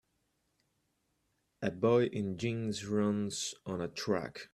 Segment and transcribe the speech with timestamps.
[1.61, 4.49] A boy in jeans runs on a track.